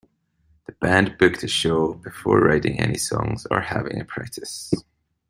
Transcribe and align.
The 0.65 0.71
band 0.71 1.19
booked 1.19 1.43
a 1.43 1.47
show 1.47 1.93
before 1.93 2.39
writing 2.39 2.79
any 2.79 2.97
songs 2.97 3.45
or 3.51 3.61
having 3.61 4.01
a 4.01 4.03
practice. 4.03 4.71